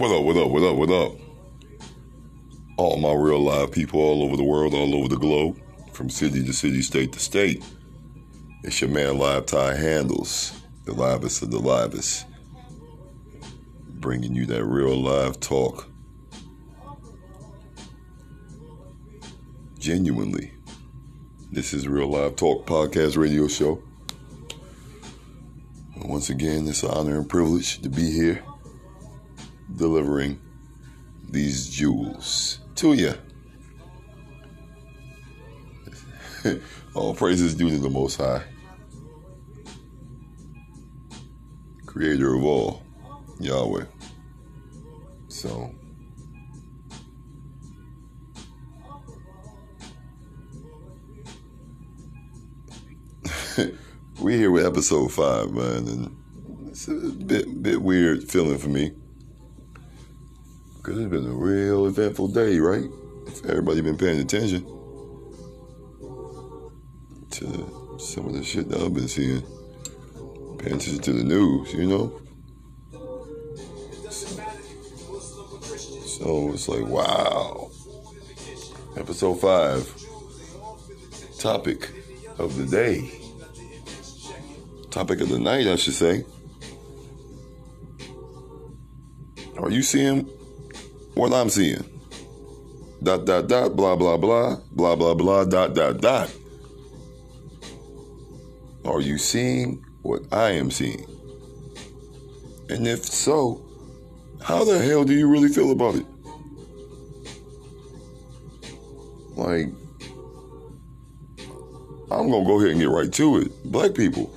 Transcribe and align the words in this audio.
What 0.00 0.12
up, 0.12 0.24
what 0.24 0.36
up, 0.38 0.50
what 0.50 0.62
up, 0.62 0.76
what 0.76 0.90
up? 0.90 1.12
All 2.78 2.96
my 2.96 3.12
real 3.12 3.44
live 3.44 3.70
people 3.70 4.00
all 4.00 4.22
over 4.22 4.34
the 4.34 4.42
world, 4.42 4.72
all 4.72 4.94
over 4.94 5.08
the 5.08 5.18
globe, 5.18 5.60
from 5.92 6.08
city 6.08 6.42
to 6.42 6.54
city, 6.54 6.80
state 6.80 7.12
to 7.12 7.20
state. 7.20 7.62
It's 8.64 8.80
your 8.80 8.88
man 8.88 9.18
Live 9.18 9.44
Tie 9.44 9.76
Handles, 9.76 10.58
the 10.86 10.94
livest 10.94 11.42
of 11.42 11.50
the 11.50 11.58
livest. 11.58 12.24
Bringing 13.90 14.34
you 14.34 14.46
that 14.46 14.64
real 14.64 14.96
live 14.96 15.38
talk. 15.38 15.86
Genuinely. 19.78 20.54
This 21.52 21.74
is 21.74 21.86
Real 21.86 22.08
Live 22.08 22.36
Talk 22.36 22.64
Podcast 22.66 23.18
Radio 23.18 23.48
Show. 23.48 23.82
Once 25.94 26.30
again, 26.30 26.66
it's 26.66 26.84
an 26.84 26.90
honor 26.90 27.18
and 27.18 27.28
privilege 27.28 27.82
to 27.82 27.90
be 27.90 28.10
here 28.10 28.42
delivering 29.76 30.40
these 31.28 31.68
jewels 31.68 32.58
to 32.76 32.92
you. 32.94 33.14
All 36.94 37.14
praises 37.14 37.54
due 37.54 37.70
to 37.70 37.78
the 37.78 37.90
Most 37.90 38.16
High, 38.16 38.42
Creator 41.86 42.34
of 42.34 42.44
all, 42.44 42.82
Yahweh. 43.38 43.84
So, 45.28 45.74
we're 54.20 54.36
here 54.36 54.50
with 54.50 54.66
episode 54.66 55.12
five, 55.12 55.52
man, 55.52 55.88
and 55.88 56.16
it's 56.68 56.88
a 56.88 56.94
bit 56.94 57.62
bit 57.62 57.82
weird 57.82 58.28
feeling 58.30 58.58
for 58.58 58.68
me 58.68 58.92
because 60.90 61.04
it's 61.04 61.12
been 61.12 61.30
a 61.30 61.34
real 61.34 61.86
eventful 61.86 62.26
day, 62.26 62.58
right? 62.58 62.90
If 63.28 63.44
everybody 63.44 63.80
been 63.80 63.96
paying 63.96 64.18
attention 64.18 64.62
to 67.30 67.96
some 68.00 68.26
of 68.26 68.32
the 68.32 68.42
shit 68.42 68.68
that 68.70 68.80
I've 68.80 68.92
been 68.92 69.06
seeing, 69.06 69.40
paying 70.58 70.74
attention 70.74 70.98
to 70.98 71.12
the 71.12 71.22
news, 71.22 71.72
you 71.74 71.86
know. 71.86 72.20
So 76.08 76.50
it's 76.54 76.66
like, 76.66 76.84
wow. 76.86 77.70
Episode 78.96 79.40
five. 79.40 79.94
Topic 81.38 81.88
of 82.38 82.56
the 82.56 82.66
day. 82.66 83.12
Topic 84.90 85.20
of 85.20 85.28
the 85.28 85.38
night, 85.38 85.68
I 85.68 85.76
should 85.76 85.94
say. 85.94 86.24
Are 89.56 89.70
you 89.70 89.84
seeing 89.84 90.28
what 91.20 91.34
I'm 91.34 91.50
seeing? 91.50 91.84
Dot, 93.02 93.26
dot, 93.26 93.46
dot, 93.46 93.76
blah, 93.76 93.94
blah, 93.94 94.16
blah, 94.16 94.56
blah, 94.72 94.96
blah, 94.96 95.14
blah, 95.14 95.44
dot, 95.44 95.74
dot, 95.74 96.00
dot. 96.00 96.34
Are 98.86 99.02
you 99.02 99.18
seeing 99.18 99.84
what 100.00 100.22
I 100.32 100.52
am 100.52 100.70
seeing? 100.70 101.04
And 102.70 102.88
if 102.88 103.04
so, 103.04 103.62
how 104.42 104.64
the 104.64 104.78
hell 104.78 105.04
do 105.04 105.12
you 105.12 105.28
really 105.28 105.50
feel 105.50 105.72
about 105.72 105.96
it? 105.96 106.06
Like, 109.36 109.66
I'm 112.10 112.30
gonna 112.30 112.46
go 112.46 112.58
ahead 112.60 112.70
and 112.70 112.80
get 112.80 112.88
right 112.88 113.12
to 113.12 113.36
it. 113.42 113.70
Black 113.70 113.94
people, 113.94 114.32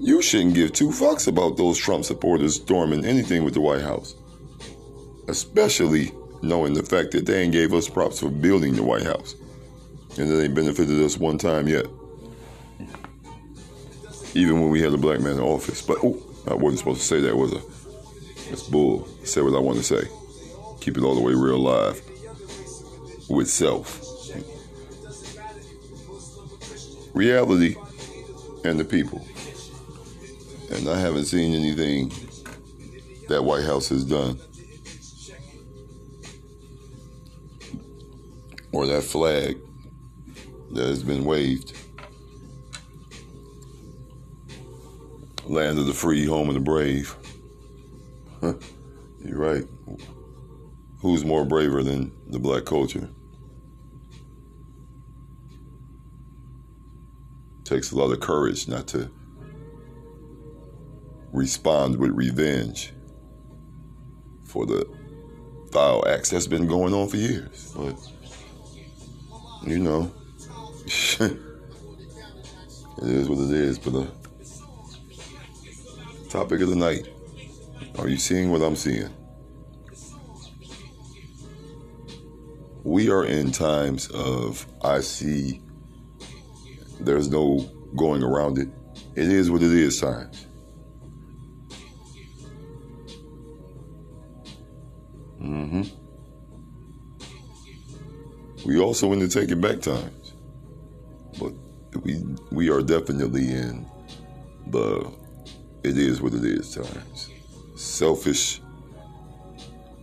you 0.00 0.20
shouldn't 0.20 0.54
give 0.54 0.72
two 0.72 0.88
fucks 0.88 1.28
about 1.28 1.56
those 1.56 1.78
Trump 1.78 2.04
supporters 2.04 2.56
storming 2.56 3.04
anything 3.04 3.44
with 3.44 3.54
the 3.54 3.60
White 3.60 3.82
House. 3.82 4.16
Especially 5.28 6.12
knowing 6.42 6.74
the 6.74 6.82
fact 6.82 7.12
that 7.12 7.26
they 7.26 7.42
ain't 7.42 7.52
gave 7.52 7.72
us 7.74 7.88
props 7.88 8.20
for 8.20 8.30
building 8.30 8.74
the 8.74 8.82
White 8.82 9.04
House. 9.04 9.34
And 10.18 10.30
that 10.30 10.42
ain't 10.42 10.54
benefited 10.54 11.00
us 11.02 11.16
one 11.16 11.38
time 11.38 11.68
yet. 11.68 11.86
Even 14.34 14.60
when 14.60 14.70
we 14.70 14.80
had 14.80 14.92
a 14.92 14.96
black 14.96 15.20
man 15.20 15.34
in 15.34 15.40
office. 15.40 15.82
But 15.82 15.98
oh, 16.02 16.20
I 16.46 16.54
wasn't 16.54 16.80
supposed 16.80 17.00
to 17.00 17.06
say 17.06 17.20
that, 17.20 17.36
was 17.36 17.52
I? 17.52 17.60
That's 18.48 18.62
bull. 18.62 19.06
Say 19.24 19.42
what 19.42 19.54
I 19.54 19.58
want 19.58 19.78
to 19.78 19.84
say. 19.84 20.08
Keep 20.80 20.98
it 20.98 21.02
all 21.02 21.14
the 21.14 21.20
way 21.20 21.34
real 21.34 21.58
live. 21.58 22.00
With 23.28 23.48
self. 23.48 24.04
Reality 27.14 27.76
and 28.64 28.80
the 28.80 28.84
people. 28.84 29.26
And 30.70 30.88
I 30.88 30.98
haven't 30.98 31.26
seen 31.26 31.54
anything 31.54 32.12
that 33.28 33.42
White 33.44 33.64
House 33.64 33.88
has 33.90 34.04
done. 34.04 34.38
Or 38.78 38.86
that 38.86 39.02
flag 39.02 39.58
that 40.70 40.86
has 40.86 41.02
been 41.02 41.24
waved. 41.24 41.76
Land 45.46 45.80
of 45.80 45.86
the 45.86 45.92
free, 45.92 46.24
home 46.24 46.48
of 46.48 46.54
the 46.54 46.60
brave. 46.60 47.16
You're 48.40 48.56
right. 49.36 49.64
Who's 51.00 51.24
more 51.24 51.44
braver 51.44 51.82
than 51.82 52.12
the 52.28 52.38
black 52.38 52.66
culture? 52.66 53.10
Takes 57.64 57.90
a 57.90 57.96
lot 57.96 58.12
of 58.12 58.20
courage 58.20 58.68
not 58.68 58.86
to 58.88 59.10
respond 61.32 61.96
with 61.96 62.12
revenge 62.12 62.92
for 64.44 64.66
the 64.66 64.88
foul 65.72 66.06
acts 66.06 66.30
that's 66.30 66.46
been 66.46 66.68
going 66.68 66.94
on 66.94 67.08
for 67.08 67.16
years. 67.16 67.72
But, 67.76 67.96
you 69.70 69.78
know, 69.78 70.12
it 70.86 71.38
is 73.02 73.28
what 73.28 73.38
it 73.38 73.50
is. 73.50 73.78
But 73.78 73.92
the 73.92 74.08
topic 76.28 76.60
of 76.60 76.68
the 76.68 76.76
night 76.76 77.08
are 77.98 78.08
you 78.08 78.16
seeing 78.16 78.52
what 78.52 78.62
I'm 78.62 78.76
seeing? 78.76 79.10
We 82.84 83.10
are 83.10 83.24
in 83.24 83.50
times 83.50 84.08
of, 84.10 84.64
I 84.82 85.00
see, 85.00 85.60
there's 87.00 87.28
no 87.28 87.68
going 87.96 88.22
around 88.22 88.58
it. 88.58 88.68
It 89.16 89.28
is 89.28 89.50
what 89.50 89.62
it 89.62 89.72
is 89.72 90.00
times. 90.00 90.46
Mm-hmm. 95.42 95.97
We 98.68 98.78
also 98.78 99.14
in 99.14 99.20
the 99.20 99.28
take 99.28 99.50
it 99.50 99.62
back 99.62 99.80
times. 99.80 100.34
But 101.40 101.54
we 102.04 102.22
we 102.52 102.68
are 102.68 102.82
definitely 102.82 103.50
in 103.50 103.86
the 104.66 105.10
it 105.82 105.96
is 105.96 106.20
what 106.20 106.34
it 106.34 106.44
is 106.44 106.74
times. 106.74 107.30
Selfish 107.76 108.60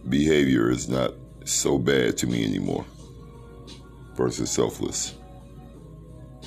behavior 0.10 0.72
is 0.72 0.90
not 0.90 1.14
so 1.44 1.78
bad 1.78 2.18
to 2.18 2.26
me 2.26 2.44
anymore 2.44 2.84
versus 4.16 4.50
selfless. 4.50 5.14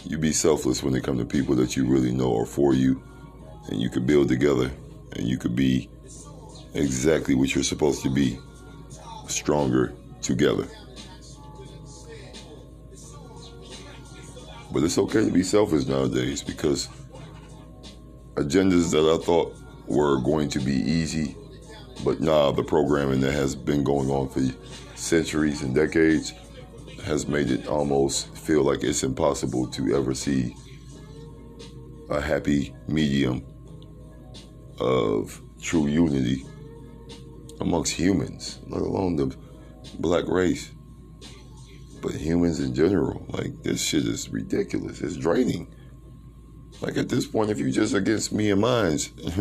You 0.03 0.19
be 0.19 0.33
selfless 0.33 0.83
when 0.83 0.97
it 0.97 1.05
comes 1.05 1.21
to 1.21 1.25
people 1.25 1.55
that 1.55 1.77
you 1.77 1.87
really 1.87 2.11
know 2.11 2.37
are 2.37 2.47
for 2.47 2.75
you 2.75 3.01
and 3.69 3.81
you 3.81 3.91
could 3.91 4.09
build 4.09 4.27
together 4.27 4.73
and 5.13 5.25
you 5.25 5.39
could 5.39 5.55
be 5.55 5.89
exactly 6.75 7.37
what 7.37 7.55
you're 7.55 7.63
supposed 7.63 8.03
to 8.03 8.11
be 8.11 8.41
stronger 9.29 9.95
together. 10.21 10.67
But 14.73 14.83
it's 14.83 14.99
okay 14.99 15.25
to 15.25 15.31
be 15.31 15.43
selfish 15.43 15.87
nowadays 15.87 16.43
because 16.43 16.89
agendas 18.35 18.91
that 18.93 19.05
I 19.05 19.25
thought 19.25 19.55
were 19.87 20.19
going 20.21 20.49
to 20.51 20.61
be 20.61 20.75
easy, 20.75 21.37
but 22.05 22.21
nah, 22.21 22.53
the 22.53 22.63
programming 22.63 23.21
that 23.23 23.33
has 23.33 23.55
been 23.55 23.83
going 23.83 24.11
on 24.11 24.29
for 24.29 24.41
centuries 24.97 25.63
and 25.63 25.75
decades 25.75 26.33
has 27.05 27.27
made 27.27 27.51
it 27.51 27.67
almost 27.67 28.37
feel 28.37 28.63
like 28.63 28.85
it's 28.85 29.03
impossible 29.03 29.67
to 29.69 29.97
ever 29.97 30.15
see 30.15 30.55
a 32.11 32.21
happy 32.21 32.75
medium 32.87 33.45
of 34.79 35.41
true 35.61 35.87
unity 35.87 36.45
amongst 37.61 37.93
humans, 37.93 38.61
let 38.69 38.83
alone 38.83 39.17
the 39.17 39.35
black 39.99 40.27
race. 40.29 40.71
But 42.01 42.13
humans 42.13 42.61
in 42.61 42.75
general, 42.75 43.27
like 43.31 43.63
this 43.63 43.83
shit 43.83 44.05
is 44.05 44.29
ridiculous. 44.29 45.01
It's 45.01 45.17
draining. 45.17 45.75
Like 46.81 46.97
at 46.97 47.09
this 47.09 47.27
point, 47.27 47.51
if 47.51 47.59
you're 47.59 47.71
just 47.71 47.95
against 47.95 48.33
me 48.33 48.51
and 48.51 48.61
mine, 48.61 48.99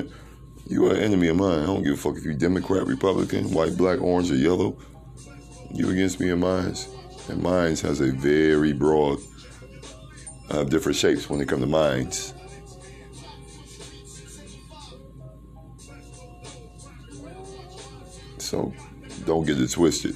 you 0.66 0.88
are 0.88 0.96
an 0.96 1.02
enemy 1.02 1.28
of 1.28 1.38
mine. 1.38 1.60
I 1.62 1.66
don't 1.68 1.84
give 1.84 1.94
a 1.94 1.98
fuck 1.98 2.18
if 2.18 2.26
you 2.26 2.34
Democrat, 2.34 2.88
Republican, 2.88 3.52
white, 3.52 3.78
black, 3.78 4.02
orange, 4.02 4.32
or 4.32 4.36
yellow. 4.36 4.78
You 5.72 5.90
against 5.90 6.20
me 6.20 6.30
and 6.30 6.42
mine. 6.42 6.76
And 7.30 7.44
mines 7.44 7.82
has 7.82 8.00
a 8.00 8.12
very 8.12 8.74
broad, 8.74 9.20
uh, 10.50 10.64
different 10.64 10.98
shapes 10.98 11.30
when 11.30 11.42
it 11.42 11.48
comes 11.48 11.62
to 11.62 11.68
mines. 11.68 12.34
So 18.38 18.74
don't 19.26 19.46
get 19.46 19.60
it 19.60 19.70
twisted. 19.70 20.16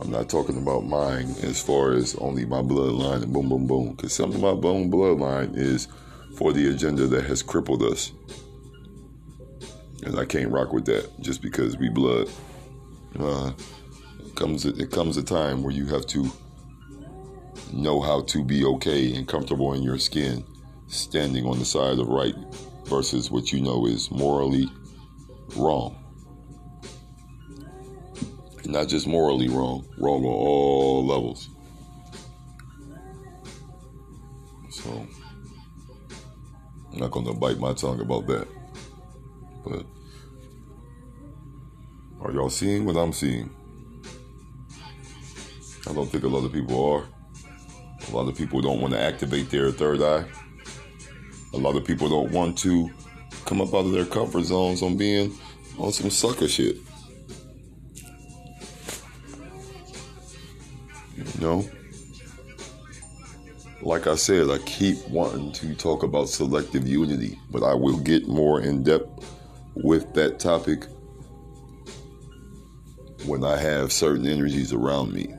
I'm 0.00 0.10
not 0.10 0.28
talking 0.28 0.58
about 0.58 0.84
mine 0.84 1.34
as 1.42 1.60
far 1.60 1.92
as 1.92 2.14
only 2.16 2.44
my 2.44 2.60
bloodline 2.60 3.22
and 3.22 3.32
boom, 3.32 3.48
boom, 3.48 3.66
boom. 3.66 3.90
Because 3.92 4.12
some 4.12 4.30
of 4.30 4.40
my 4.40 4.52
bone 4.54 4.90
bloodline 4.90 5.56
is 5.56 5.88
for 6.36 6.52
the 6.52 6.68
agenda 6.68 7.06
that 7.06 7.24
has 7.24 7.42
crippled 7.42 7.82
us. 7.82 8.12
And 10.04 10.18
I 10.18 10.26
can't 10.26 10.52
rock 10.52 10.72
with 10.72 10.84
that 10.86 11.18
just 11.20 11.40
because 11.40 11.78
we 11.78 11.88
blood. 11.88 12.28
Uh, 13.18 13.52
it 14.24 14.34
comes 14.36 14.66
it 14.66 14.90
comes 14.90 15.16
a 15.16 15.22
time 15.22 15.62
where 15.62 15.72
you 15.72 15.86
have 15.86 16.06
to 16.08 16.30
know 17.72 18.00
how 18.00 18.20
to 18.22 18.44
be 18.44 18.64
okay 18.64 19.14
and 19.14 19.26
comfortable 19.26 19.72
in 19.72 19.82
your 19.82 19.98
skin, 19.98 20.44
standing 20.88 21.46
on 21.46 21.58
the 21.58 21.64
side 21.64 21.98
of 21.98 22.06
right 22.06 22.34
versus 22.84 23.30
what 23.30 23.52
you 23.52 23.60
know 23.60 23.86
is 23.86 24.10
morally 24.10 24.68
wrong. 25.56 26.05
Not 28.66 28.88
just 28.88 29.06
morally 29.06 29.48
wrong, 29.48 29.86
wrong 29.96 30.24
on 30.24 30.32
all 30.32 31.06
levels. 31.06 31.50
So, 34.70 35.06
I'm 36.92 36.98
not 36.98 37.12
going 37.12 37.26
to 37.26 37.32
bite 37.32 37.58
my 37.58 37.74
tongue 37.74 38.00
about 38.00 38.26
that. 38.26 38.48
But, 39.64 39.86
are 42.20 42.32
y'all 42.32 42.50
seeing 42.50 42.84
what 42.84 42.96
I'm 42.96 43.12
seeing? 43.12 43.50
I 45.88 45.92
don't 45.92 46.10
think 46.10 46.24
a 46.24 46.28
lot 46.28 46.44
of 46.44 46.52
people 46.52 46.92
are. 46.92 47.04
A 48.08 48.16
lot 48.16 48.28
of 48.28 48.36
people 48.36 48.60
don't 48.60 48.80
want 48.80 48.92
to 48.94 49.00
activate 49.00 49.48
their 49.50 49.70
third 49.70 50.02
eye. 50.02 50.24
A 51.54 51.56
lot 51.56 51.76
of 51.76 51.84
people 51.84 52.08
don't 52.08 52.32
want 52.32 52.58
to 52.58 52.90
come 53.44 53.60
up 53.60 53.72
out 53.72 53.86
of 53.86 53.92
their 53.92 54.04
comfort 54.04 54.42
zones 54.42 54.82
on 54.82 54.96
being 54.96 55.32
on 55.78 55.92
some 55.92 56.10
sucker 56.10 56.48
shit. 56.48 56.78
Know? 61.46 61.68
Like 63.82 64.06
I 64.06 64.16
said, 64.16 64.50
I 64.50 64.58
keep 64.58 65.06
wanting 65.08 65.52
to 65.52 65.74
talk 65.74 66.02
about 66.02 66.28
selective 66.28 66.88
unity, 66.88 67.38
but 67.50 67.62
I 67.62 67.74
will 67.74 67.98
get 67.98 68.26
more 68.26 68.60
in 68.60 68.82
depth 68.82 69.24
with 69.74 70.12
that 70.14 70.40
topic 70.40 70.84
when 73.26 73.44
I 73.44 73.56
have 73.56 73.92
certain 73.92 74.26
energies 74.26 74.72
around 74.72 75.12
me 75.12 75.34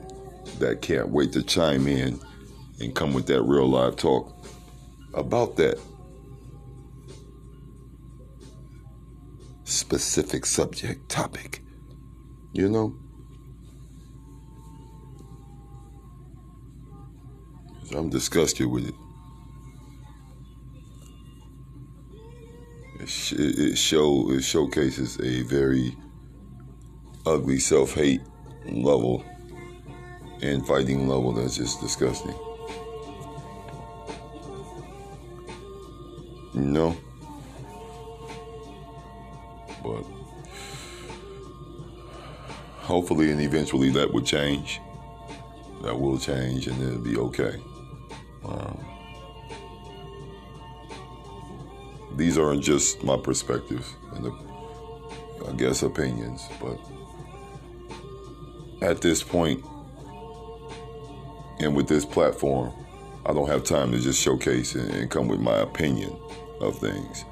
that 0.60 0.80
can't 0.82 1.10
wait 1.10 1.32
to 1.32 1.42
chime 1.42 1.86
in 1.86 2.18
and 2.80 2.94
come 2.94 3.12
with 3.12 3.26
that 3.26 3.42
real 3.42 3.68
live 3.68 3.96
talk 3.96 4.34
about 5.14 5.56
that 5.56 5.78
specific 9.64 10.46
subject 10.46 11.08
topic. 11.08 11.62
You 12.52 12.68
know? 12.68 12.96
I'm 17.94 18.10
disgusted 18.10 18.66
with 18.66 18.88
it. 18.88 18.94
It, 23.00 23.08
sh- 23.08 23.32
it 23.32 23.78
show 23.78 24.30
it 24.32 24.42
showcases 24.42 25.18
a 25.20 25.42
very 25.42 25.96
ugly 27.24 27.58
self 27.58 27.94
hate 27.94 28.20
level 28.66 29.24
and 30.42 30.66
fighting 30.66 31.08
level 31.08 31.32
that's 31.32 31.56
just 31.56 31.80
disgusting. 31.80 32.34
You 36.54 36.60
know? 36.60 36.96
But 39.82 40.04
hopefully 42.80 43.30
and 43.30 43.40
eventually 43.40 43.90
that 43.90 44.12
would 44.12 44.26
change. 44.26 44.80
That 45.82 45.98
will 45.98 46.18
change 46.18 46.66
and 46.66 46.82
it'll 46.82 46.98
be 46.98 47.16
okay. 47.16 47.60
Um, 48.48 48.84
these 52.16 52.38
aren't 52.38 52.62
just 52.62 53.02
my 53.04 53.16
perspectives 53.16 53.94
and 54.14 54.24
the, 54.24 54.32
I 55.48 55.52
guess 55.52 55.82
opinions, 55.82 56.42
but 56.60 56.78
at 58.82 59.00
this 59.00 59.22
point 59.22 59.64
and 61.60 61.74
with 61.74 61.88
this 61.88 62.04
platform, 62.04 62.72
I 63.26 63.32
don't 63.32 63.48
have 63.48 63.64
time 63.64 63.92
to 63.92 63.98
just 63.98 64.20
showcase 64.22 64.74
and, 64.74 64.90
and 64.90 65.10
come 65.10 65.28
with 65.28 65.40
my 65.40 65.58
opinion 65.58 66.16
of 66.60 66.78
things. 66.78 67.24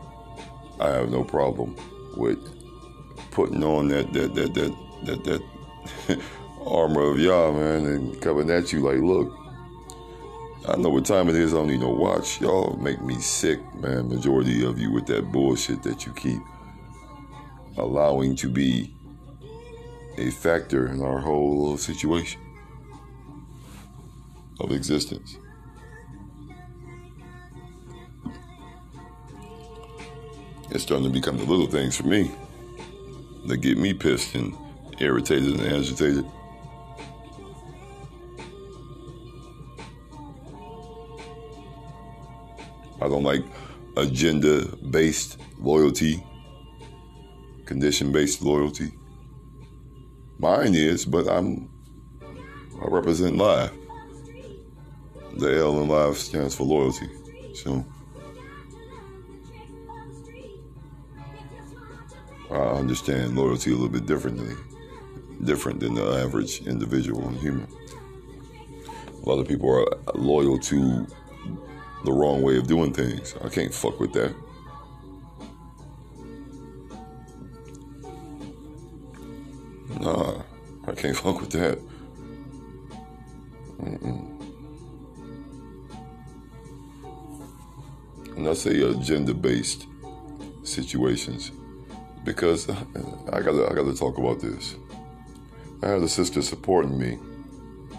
I 0.80 0.90
have 0.90 1.10
no 1.10 1.24
problem 1.24 1.76
with 2.16 2.38
putting 3.30 3.62
on 3.64 3.88
that 3.88 4.12
that 4.12 4.34
that 4.34 4.54
that 4.54 4.76
that, 5.04 5.24
that 5.24 6.20
armor 6.66 7.10
of 7.10 7.18
Yah, 7.18 7.52
man, 7.52 7.86
and 7.86 8.20
coming 8.20 8.50
at 8.50 8.72
you 8.72 8.80
like, 8.80 8.98
look, 8.98 9.32
I 10.68 10.76
know 10.76 10.88
what 10.88 11.04
time 11.04 11.28
it 11.28 11.36
is. 11.36 11.54
I 11.54 11.58
don't 11.58 11.68
need 11.68 11.80
no 11.80 11.90
watch. 11.90 12.40
Y'all 12.40 12.76
make 12.76 13.00
me 13.00 13.20
sick, 13.20 13.60
man. 13.76 14.08
Majority 14.08 14.64
of 14.66 14.80
you 14.80 14.90
with 14.90 15.06
that 15.06 15.30
bullshit 15.30 15.82
that 15.84 16.04
you 16.04 16.12
keep 16.12 16.40
allowing 17.76 18.34
to 18.36 18.48
be 18.48 18.92
a 20.18 20.30
factor 20.30 20.88
in 20.88 21.02
our 21.02 21.20
whole 21.20 21.76
situation 21.76 22.40
of 24.58 24.72
existence. 24.72 25.36
It's 30.70 30.82
starting 30.82 31.06
to 31.06 31.12
become 31.12 31.36
the 31.36 31.44
little 31.44 31.68
things 31.68 31.96
for 31.96 32.08
me 32.08 32.30
that 33.46 33.58
get 33.58 33.78
me 33.78 33.94
pissed 33.94 34.34
and 34.34 34.52
irritated 34.98 35.60
and 35.60 35.72
agitated. 35.72 36.24
I 43.06 43.08
don't 43.08 43.22
like 43.22 43.44
agenda 43.96 44.66
based 44.90 45.38
loyalty, 45.60 46.24
condition 47.64 48.10
based 48.10 48.42
loyalty. 48.42 48.90
Mine 50.40 50.74
is, 50.74 51.04
but 51.06 51.28
I'm 51.28 51.70
I 52.82 52.88
represent 52.88 53.36
live. 53.36 53.72
The 55.36 55.56
L 55.56 55.80
in 55.82 55.88
live 55.88 56.16
stands 56.16 56.56
for 56.56 56.64
loyalty. 56.64 57.08
So 57.54 57.86
I 62.50 62.56
understand 62.56 63.36
loyalty 63.36 63.70
a 63.70 63.74
little 63.74 63.88
bit 63.88 64.06
differently, 64.06 64.52
different 65.44 65.78
than 65.78 65.94
the 65.94 66.24
average 66.24 66.66
individual 66.66 67.28
and 67.28 67.38
human. 67.38 67.68
A 69.22 69.28
lot 69.28 69.38
of 69.38 69.46
people 69.46 69.70
are 69.70 69.86
loyal 70.16 70.58
to 70.58 71.06
the 72.04 72.12
wrong 72.12 72.42
way 72.42 72.56
of 72.56 72.66
doing 72.66 72.92
things. 72.92 73.34
I 73.44 73.48
can't 73.48 73.72
fuck 73.72 73.98
with 74.00 74.12
that. 74.12 74.34
Nah, 80.00 80.42
I 80.86 80.92
can't 80.92 81.16
fuck 81.24 81.40
with 81.40 81.50
that. 81.50 81.78
Mm-mm. 83.80 84.36
And 88.36 88.48
I 88.48 88.52
say 88.52 88.82
uh, 88.82 88.90
agenda 88.90 89.34
based 89.34 89.86
situations 90.62 91.50
because 92.24 92.68
I 93.32 93.40
gotta 93.40 93.68
I 93.70 93.74
gotta 93.74 93.94
talk 93.96 94.18
about 94.18 94.40
this. 94.40 94.76
I 95.82 95.88
had 95.88 96.02
a 96.02 96.08
sister 96.08 96.42
supporting 96.42 96.98
me, 96.98 97.18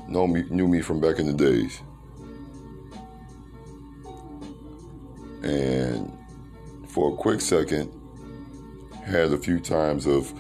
know 0.08 0.28
me 0.28 0.44
knew 0.50 0.68
me 0.68 0.82
from 0.82 1.00
back 1.00 1.20
in 1.20 1.28
the 1.28 1.34
days. 1.34 1.82
Quick 7.28 7.42
second, 7.42 7.92
had 9.06 9.34
a 9.34 9.38
few 9.38 9.60
times 9.60 10.06
of 10.06 10.32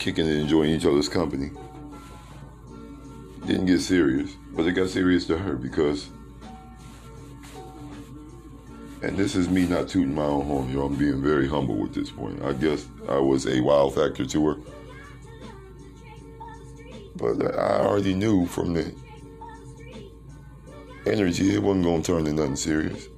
kicking 0.00 0.26
and 0.26 0.40
enjoying 0.40 0.70
each 0.70 0.84
other's 0.84 1.08
company. 1.08 1.52
Didn't 3.46 3.66
get 3.66 3.78
serious, 3.78 4.34
but 4.50 4.66
it 4.66 4.72
got 4.72 4.88
serious 4.88 5.24
to 5.26 5.38
her 5.38 5.54
because 5.54 6.10
and 9.02 9.16
this 9.16 9.36
is 9.36 9.48
me 9.48 9.68
not 9.68 9.86
tooting 9.86 10.16
my 10.16 10.24
own 10.24 10.46
horn, 10.46 10.72
y'all. 10.72 10.86
I'm 10.86 10.96
being 10.96 11.22
very 11.22 11.46
humble 11.46 11.84
at 11.84 11.92
this 11.92 12.10
point. 12.10 12.42
I 12.42 12.54
guess 12.54 12.84
I 13.08 13.18
was 13.18 13.46
a 13.46 13.60
wild 13.60 13.94
factor 13.94 14.26
to 14.26 14.46
her. 14.48 14.56
But 17.14 17.54
I 17.54 17.82
already 17.82 18.14
knew 18.14 18.46
from 18.46 18.74
the 18.74 18.92
energy 21.06 21.54
it 21.54 21.62
wasn't 21.62 21.84
going 21.84 22.02
to 22.02 22.12
turn 22.14 22.26
into 22.26 22.32
nothing 22.32 22.56
serious. 22.56 23.08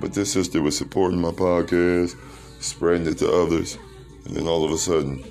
But 0.00 0.14
this 0.14 0.32
sister 0.32 0.62
was 0.62 0.76
supporting 0.76 1.20
my 1.20 1.30
podcast, 1.30 2.16
spreading 2.60 3.06
it 3.06 3.18
to 3.18 3.30
others, 3.30 3.78
and 4.24 4.36
then 4.36 4.46
all 4.46 4.64
of 4.64 4.70
a 4.70 4.78
sudden, 4.78 5.24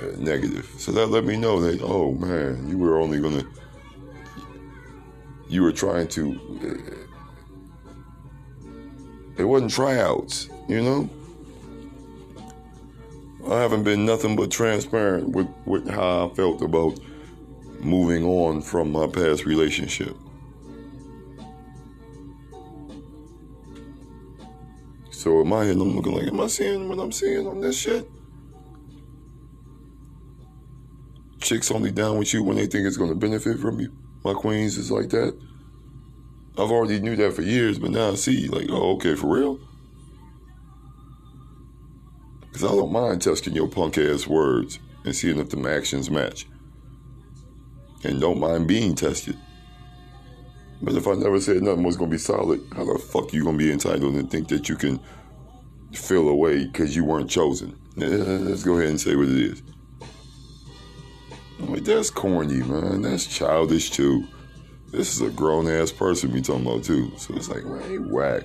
uh, 0.00 0.16
negative. 0.18 0.68
So 0.78 0.92
that 0.92 1.06
let 1.06 1.24
me 1.24 1.36
know 1.36 1.60
that, 1.60 1.80
oh 1.82 2.12
man, 2.12 2.68
you 2.68 2.78
were 2.78 2.98
only 2.98 3.20
going 3.20 3.40
to, 3.40 3.46
you 5.48 5.62
were 5.62 5.72
trying 5.72 6.08
to. 6.08 6.40
Uh, 6.62 7.02
it 9.36 9.44
wasn't 9.44 9.70
tryouts, 9.70 10.48
you 10.68 10.82
know? 10.82 11.08
I 13.48 13.60
haven't 13.60 13.82
been 13.82 14.04
nothing 14.04 14.36
but 14.36 14.50
transparent 14.50 15.30
with, 15.30 15.48
with 15.64 15.88
how 15.88 16.28
I 16.28 16.34
felt 16.34 16.62
about 16.62 17.00
moving 17.80 18.24
on 18.24 18.62
from 18.62 18.92
my 18.92 19.06
past 19.06 19.44
relationship. 19.44 20.16
So 25.22 25.40
in 25.40 25.46
my 25.46 25.64
head, 25.64 25.76
I'm 25.76 25.94
looking 25.94 26.16
like, 26.16 26.26
am 26.26 26.40
I 26.40 26.48
seeing 26.48 26.88
what 26.88 26.98
I'm 26.98 27.12
seeing 27.12 27.46
on 27.46 27.60
this 27.60 27.78
shit? 27.78 28.10
Chicks 31.38 31.70
only 31.70 31.92
down 31.92 32.18
with 32.18 32.34
you 32.34 32.42
when 32.42 32.56
they 32.56 32.66
think 32.66 32.88
it's 32.88 32.96
to 32.96 33.14
benefit 33.14 33.60
from 33.60 33.78
you. 33.78 33.92
My 34.24 34.32
queens 34.32 34.76
is 34.76 34.90
like 34.90 35.10
that. 35.10 35.38
I've 36.58 36.72
already 36.72 36.98
knew 36.98 37.14
that 37.14 37.34
for 37.34 37.42
years, 37.42 37.78
but 37.78 37.92
now 37.92 38.10
I 38.10 38.14
see, 38.16 38.48
like, 38.48 38.66
oh, 38.68 38.96
okay, 38.96 39.14
for 39.14 39.28
real? 39.28 39.60
Because 42.40 42.64
I 42.64 42.74
don't 42.74 42.90
mind 42.90 43.22
testing 43.22 43.54
your 43.54 43.68
punk 43.68 43.98
ass 43.98 44.26
words 44.26 44.80
and 45.04 45.14
seeing 45.14 45.38
if 45.38 45.50
the 45.50 45.70
actions 45.70 46.10
match. 46.10 46.48
And 48.02 48.20
don't 48.20 48.40
mind 48.40 48.66
being 48.66 48.96
tested. 48.96 49.38
But 50.82 50.94
if 50.94 51.06
I 51.06 51.14
never 51.14 51.40
said 51.40 51.62
nothing 51.62 51.84
was 51.84 51.96
going 51.96 52.10
to 52.10 52.14
be 52.14 52.18
solid, 52.18 52.60
how 52.74 52.84
the 52.84 52.98
fuck 52.98 53.32
you 53.32 53.44
going 53.44 53.56
to 53.56 53.64
be 53.64 53.70
entitled 53.72 54.14
and 54.14 54.28
think 54.28 54.48
that 54.48 54.68
you 54.68 54.74
can 54.74 55.00
feel 55.92 56.28
away 56.28 56.64
because 56.66 56.96
you 56.96 57.04
weren't 57.04 57.30
chosen? 57.30 57.78
Let's 57.96 58.64
go 58.64 58.78
ahead 58.78 58.88
and 58.88 59.00
say 59.00 59.14
what 59.14 59.28
it 59.28 59.36
is. 59.36 59.62
I'm 61.60 61.72
like, 61.74 61.84
that's 61.84 62.10
corny, 62.10 62.62
man. 62.62 63.02
That's 63.02 63.26
childish, 63.26 63.90
too. 63.90 64.26
This 64.90 65.14
is 65.14 65.20
a 65.20 65.30
grown 65.30 65.68
ass 65.68 65.92
person 65.92 66.32
we 66.32 66.42
talking 66.42 66.66
about, 66.66 66.82
too. 66.82 67.12
So 67.16 67.34
it's 67.36 67.48
like, 67.48 67.64
man, 67.64 68.08
whack. 68.10 68.42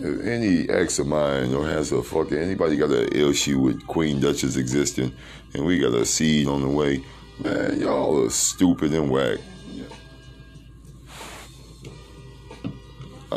If 0.00 0.26
any 0.26 0.68
ex 0.68 0.98
of 0.98 1.06
mine 1.06 1.54
or 1.54 1.64
has 1.68 1.92
a 1.92 2.02
fucking 2.02 2.36
anybody 2.36 2.76
got 2.76 2.90
an 2.90 3.12
issue 3.12 3.60
with 3.60 3.86
Queen 3.86 4.18
Duchess 4.18 4.56
existing 4.56 5.14
and 5.54 5.64
we 5.64 5.78
got 5.78 5.94
a 5.94 6.04
seed 6.04 6.48
on 6.48 6.62
the 6.62 6.68
way, 6.68 7.04
man, 7.38 7.80
y'all 7.80 8.24
are 8.24 8.30
stupid 8.30 8.92
and 8.94 9.08
whack. 9.08 9.38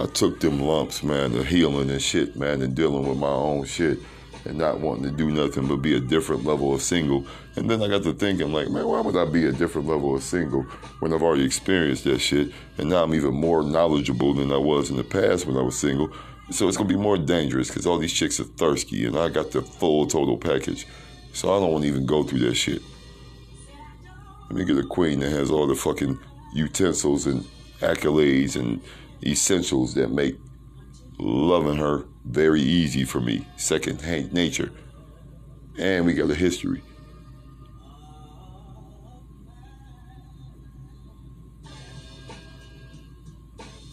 I 0.02 0.06
took 0.08 0.40
them 0.40 0.60
lumps, 0.60 1.04
man, 1.04 1.32
the 1.32 1.44
healing 1.44 1.90
and 1.90 2.02
shit, 2.02 2.36
man, 2.36 2.62
and 2.62 2.76
dealing 2.76 3.08
with 3.08 3.18
my 3.18 3.28
own 3.28 3.66
shit 3.66 4.00
and 4.46 4.58
not 4.58 4.80
wanting 4.80 5.04
to 5.04 5.12
do 5.12 5.32
nothing 5.32 5.68
but 5.68 5.78
be 5.78 5.96
a 5.96 6.00
different 6.00 6.46
level 6.46 6.74
of 6.74 6.82
single. 6.82 7.26
And 7.56 7.70
then 7.70 7.82
I 7.82 7.88
got 7.88 8.04
to 8.04 8.14
thinking, 8.14 8.54
like, 8.54 8.70
man, 8.70 8.86
why 8.86 9.02
would 9.02 9.16
I 9.16 9.26
be 9.26 9.46
a 9.46 9.52
different 9.52 9.88
level 9.88 10.16
of 10.16 10.24
single 10.24 10.64
when 11.00 11.14
I've 11.14 11.24
already 11.24 11.46
experienced 11.46 12.04
that 12.04 12.20
shit? 12.20 12.52
And 12.78 12.90
now 12.90 13.04
I'm 13.04 13.14
even 13.16 13.34
more 13.34 13.64
knowledgeable 13.64 14.34
than 14.34 14.52
I 14.52 14.58
was 14.58 14.90
in 14.90 14.98
the 14.98 15.04
past 15.04 15.48
when 15.48 15.58
I 15.58 15.62
was 15.62 15.78
single. 15.78 16.12
So 16.52 16.68
it's 16.68 16.78
gonna 16.78 16.90
be 16.90 16.96
more 16.96 17.18
dangerous 17.18 17.70
because 17.70 17.88
all 17.88 17.98
these 17.98 18.14
chicks 18.14 18.40
are 18.40 18.44
thirsty, 18.44 19.06
and 19.06 19.18
I 19.18 19.30
got 19.30 19.52
the 19.52 19.64
full 19.64 20.06
total 20.06 20.38
package. 20.38 20.86
So 21.34 21.56
I 21.56 21.60
don't 21.60 21.72
want 21.72 21.84
to 21.84 21.90
even 21.90 22.06
go 22.06 22.24
through 22.24 22.40
that 22.40 22.56
shit. 22.56 22.82
Let 24.50 24.60
me 24.60 24.66
get 24.66 24.78
a 24.78 24.88
queen 24.88 25.22
that 25.22 25.32
has 25.32 25.50
all 25.50 25.66
the 25.66 25.76
fucking 25.76 26.20
utensils 26.54 27.26
and 27.26 27.44
accolades 27.80 28.56
and 28.56 28.80
essentials 29.26 29.94
that 29.96 30.12
make 30.12 30.38
loving 31.20 31.78
her 31.78 32.06
very 32.26 32.62
easy 32.62 33.04
for 33.04 33.20
me, 33.20 33.48
second 33.58 34.02
nature. 34.34 34.72
And 35.78 36.06
we 36.06 36.14
got 36.14 36.30
a 36.30 36.36
history. 36.36 36.82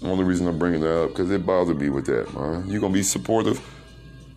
The 0.01 0.09
only 0.09 0.25
reason 0.25 0.49
I'm 0.49 0.59
bringing 0.59 0.81
that 0.81 1.05
up 1.05 1.11
because 1.11 1.31
it 1.31 1.47
bothered 1.47 1.81
me 1.81 1.89
with 1.89 2.07
that, 2.07 2.33
man. 2.35 2.69
You 2.69 2.81
gonna 2.81 2.93
be 2.93 3.05
supportive? 3.05 3.61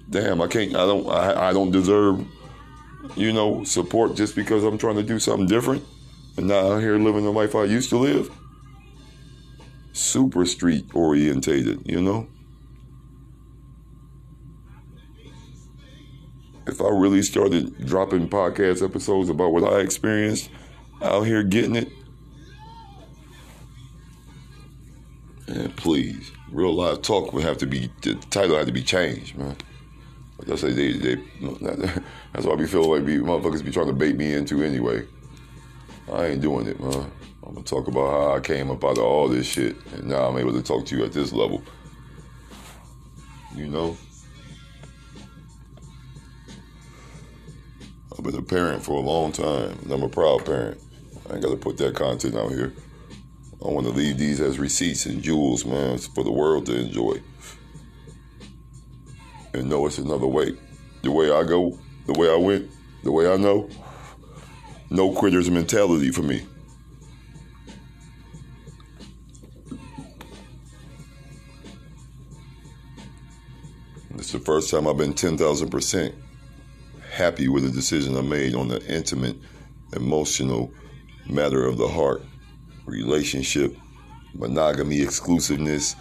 Damn, 0.10 0.42
I 0.42 0.48
can't. 0.48 0.76
I 0.76 0.86
don't. 0.86 1.10
I, 1.10 1.50
I 1.50 1.54
don't 1.54 1.72
deserve, 1.72 2.24
you 3.16 3.34
know, 3.34 3.64
support 3.64 4.16
just 4.16 4.36
because 4.36 4.64
I'm 4.64 4.78
trying 4.78 4.98
to 4.98 5.04
do 5.04 5.18
something 5.18 5.48
different 5.48 5.84
and 6.38 6.48
not 6.48 6.66
out 6.66 6.82
here 6.82 6.98
living 7.00 7.24
the 7.24 7.32
life 7.32 7.56
I 7.56 7.64
used 7.64 7.90
to 7.90 7.98
live. 7.98 8.30
Super 9.96 10.46
street 10.46 10.86
orientated, 10.94 11.82
you 11.86 12.02
know. 12.02 12.28
If 16.68 16.82
I 16.82 16.90
really 16.90 17.22
started 17.22 17.86
dropping 17.86 18.28
podcast 18.28 18.84
episodes 18.84 19.30
about 19.30 19.54
what 19.54 19.64
I 19.64 19.80
experienced 19.80 20.50
out 21.02 21.24
here 21.24 21.44
getting 21.44 21.76
it, 21.76 21.90
And 25.48 25.76
please, 25.78 26.32
real 26.52 26.74
life 26.74 27.02
talk 27.02 27.32
would 27.34 27.44
have 27.44 27.58
to 27.60 27.68
be 27.68 27.90
the 28.02 28.16
title 28.30 28.58
had 28.58 28.66
to 28.68 28.74
be 28.74 28.82
changed, 28.82 29.38
man. 29.38 29.56
Like 30.40 30.50
I 30.50 30.56
say, 30.56 30.74
they 30.74 30.94
they 30.94 31.16
that's 32.34 32.46
why 32.46 32.54
I 32.54 32.56
be 32.56 32.66
feeling 32.66 32.90
like 32.90 33.06
be 33.06 33.18
motherfuckers 33.18 33.64
be 33.64 33.72
trying 33.72 33.88
to 33.88 33.94
bait 33.94 34.16
me 34.18 34.34
into 34.34 34.64
anyway. 34.64 35.06
I 36.12 36.26
ain't 36.28 36.42
doing 36.42 36.68
it, 36.68 36.80
man. 36.80 37.12
I'm 37.46 37.54
gonna 37.54 37.64
talk 37.64 37.88
about 37.88 38.10
how 38.10 38.36
I 38.36 38.40
came 38.40 38.72
up 38.72 38.84
out 38.84 38.98
of 38.98 39.04
all 39.04 39.28
this 39.28 39.46
shit, 39.46 39.76
and 39.94 40.06
now 40.06 40.28
I'm 40.28 40.38
able 40.38 40.54
to 40.54 40.64
talk 40.64 40.86
to 40.88 40.98
you 40.98 41.06
at 41.06 41.14
this 41.14 41.32
level. 41.32 41.62
You 43.56 43.68
know, 43.68 43.96
I've 48.12 48.24
been 48.24 48.36
a 48.36 48.42
parent 48.42 48.84
for 48.84 48.94
a 48.94 49.00
long 49.00 49.32
time, 49.32 49.78
and 49.84 49.92
I'm 49.92 50.04
a 50.04 50.10
proud 50.10 50.46
parent. 50.46 50.82
I 51.30 51.34
ain't 51.34 51.44
got 51.44 51.52
to 51.52 51.58
put 51.58 51.78
that 51.78 51.96
content 51.96 52.36
out 52.36 52.52
here. 52.52 52.74
I 53.64 53.68
want 53.68 53.86
to 53.86 53.94
leave 53.94 54.18
these 54.18 54.42
as 54.42 54.60
receipts 54.60 55.06
and 55.06 55.22
jewels, 55.22 55.66
man, 55.66 55.98
for 55.98 56.24
the 56.24 56.32
world 56.32 56.66
to 56.66 56.80
enjoy. 56.80 57.22
And 59.54 59.70
know 59.70 59.86
it's 59.86 60.00
another 60.00 60.28
way. 60.28 60.58
The 61.04 61.12
way 61.12 61.32
I 61.32 61.44
go, 61.44 61.78
the 62.08 62.14
way 62.14 62.30
I 62.30 62.36
went, 62.36 62.70
the 63.04 63.12
way 63.12 63.32
I 63.32 63.38
know. 63.38 63.70
No 64.90 65.14
quitters 65.14 65.50
mentality 65.50 66.12
for 66.12 66.24
me. 66.24 66.46
The 74.36 74.44
first 74.44 74.70
time 74.70 74.88
I've 74.88 74.98
been 74.98 75.14
10,000% 75.14 76.14
happy 77.12 77.48
with 77.48 77.64
the 77.64 77.72
decision 77.72 78.18
I 78.18 78.22
made 78.22 78.54
on 78.54 78.68
the 78.68 78.86
intimate, 78.94 79.38
emotional 79.94 80.74
matter 81.30 81.66
of 81.66 81.78
the 81.78 81.88
heart 81.88 82.22
relationship, 82.86 83.76
monogamy, 84.34 85.02
exclusiveness, 85.02 85.96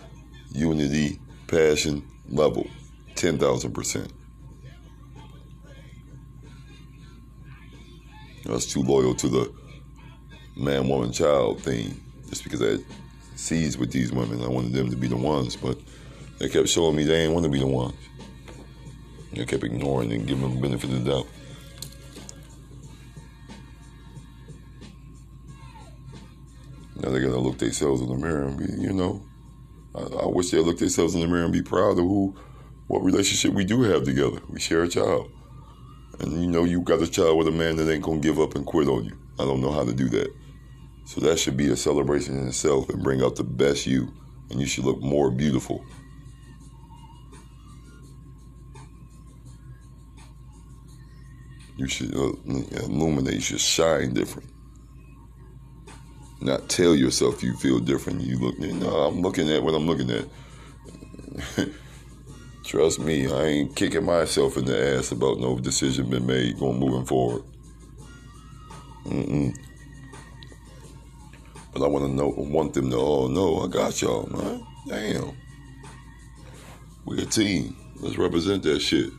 unity, 0.50 1.20
passion, 1.46 2.06
level. 2.28 2.66
10,000%. 3.14 4.10
I 8.46 8.52
was 8.52 8.66
too 8.66 8.82
loyal 8.82 9.14
to 9.14 9.28
the 9.28 9.54
man, 10.56 10.88
woman, 10.88 11.12
child 11.12 11.62
thing 11.62 11.98
just 12.28 12.42
because 12.42 12.60
I 12.60 12.66
had 12.72 12.84
seeds 13.36 13.78
with 13.78 13.92
these 13.92 14.12
women. 14.12 14.42
I 14.42 14.48
wanted 14.48 14.72
them 14.72 14.90
to 14.90 14.96
be 14.96 15.06
the 15.06 15.16
ones, 15.16 15.56
but 15.56 15.78
they 16.38 16.48
kept 16.48 16.68
showing 16.68 16.96
me 16.96 17.04
they 17.04 17.24
ain't 17.24 17.32
want 17.32 17.44
to 17.44 17.50
be 17.50 17.60
the 17.60 17.66
ones. 17.66 17.94
I 19.40 19.44
kept 19.44 19.64
ignoring 19.64 20.12
and 20.12 20.26
giving 20.26 20.42
them 20.42 20.54
the 20.56 20.60
benefit 20.60 20.90
of 20.90 21.04
the 21.04 21.10
doubt. 21.10 21.26
Now 26.96 27.10
they 27.10 27.20
gotta 27.20 27.38
look 27.38 27.58
themselves 27.58 28.00
in 28.00 28.08
the 28.08 28.14
mirror 28.14 28.44
and 28.44 28.56
be, 28.56 28.64
you 28.82 28.92
know, 28.92 29.22
I, 29.94 30.00
I 30.00 30.26
wish 30.26 30.50
they 30.50 30.58
look 30.58 30.78
themselves 30.78 31.14
in 31.14 31.20
the 31.20 31.26
mirror 31.26 31.44
and 31.44 31.52
be 31.52 31.62
proud 31.62 31.98
of 31.98 32.04
who, 32.04 32.34
what 32.86 33.04
relationship 33.04 33.52
we 33.52 33.64
do 33.64 33.82
have 33.82 34.04
together. 34.04 34.40
We 34.48 34.60
share 34.60 34.82
a 34.82 34.88
child, 34.88 35.30
and 36.20 36.32
you 36.40 36.50
know, 36.50 36.64
you 36.64 36.80
got 36.80 37.02
a 37.02 37.06
child 37.06 37.36
with 37.36 37.48
a 37.48 37.52
man 37.52 37.76
that 37.76 37.90
ain't 37.90 38.02
gonna 38.02 38.20
give 38.20 38.40
up 38.40 38.54
and 38.54 38.64
quit 38.64 38.88
on 38.88 39.04
you. 39.04 39.18
I 39.38 39.44
don't 39.44 39.60
know 39.60 39.72
how 39.72 39.84
to 39.84 39.92
do 39.92 40.08
that, 40.10 40.32
so 41.04 41.20
that 41.20 41.38
should 41.38 41.56
be 41.56 41.70
a 41.70 41.76
celebration 41.76 42.38
in 42.38 42.48
itself 42.48 42.88
and 42.88 43.02
bring 43.02 43.22
out 43.22 43.36
the 43.36 43.44
best 43.44 43.86
you, 43.86 44.12
and 44.50 44.60
you 44.60 44.66
should 44.66 44.84
look 44.84 45.00
more 45.02 45.30
beautiful. 45.30 45.84
You 51.76 51.88
should 51.88 52.14
uh, 52.14 52.32
illuminate, 52.84 53.34
you 53.34 53.40
should 53.40 53.60
shine 53.60 54.14
different 54.14 54.48
not 56.44 56.68
tell 56.68 56.94
yourself 56.94 57.42
you 57.42 57.54
feel 57.56 57.80
different. 57.80 58.20
You 58.20 58.38
look, 58.38 58.58
no, 58.58 58.88
I'm 58.88 59.22
looking 59.22 59.50
at 59.50 59.62
what 59.62 59.74
I'm 59.74 59.86
looking 59.86 60.10
at. 60.10 60.26
Trust 62.64 63.00
me, 63.00 63.30
I 63.30 63.44
ain't 63.44 63.76
kicking 63.76 64.04
myself 64.04 64.56
in 64.56 64.66
the 64.66 64.96
ass 64.96 65.10
about 65.12 65.38
no 65.38 65.58
decision 65.58 66.10
been 66.10 66.26
made 66.26 66.58
going 66.58 66.78
moving 66.78 67.06
forward. 67.06 67.42
Mm-mm. 69.06 69.54
But 71.72 71.82
I 71.82 71.88
want 71.88 72.04
to 72.04 72.12
know, 72.12 72.28
want 72.28 72.74
them 72.74 72.90
to 72.90 72.96
all 72.96 73.28
know 73.28 73.60
I 73.60 73.68
got 73.68 74.00
y'all, 74.00 74.26
man. 74.26 74.64
Damn, 74.86 75.36
we 77.06 77.22
a 77.22 77.26
team. 77.26 77.76
Let's 77.96 78.18
represent 78.18 78.62
that 78.64 78.80
shit. 78.80 79.10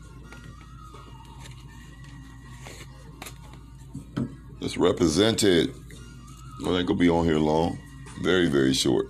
Let's 4.66 4.78
represent. 4.78 5.44
I 5.44 5.46
ain't 5.48 5.72
gonna 6.60 6.94
be 6.96 7.08
on 7.08 7.24
here 7.24 7.38
long. 7.38 7.78
Very, 8.20 8.48
very 8.48 8.74
short. 8.74 9.06